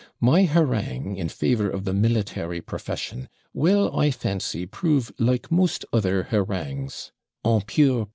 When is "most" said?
5.51-5.85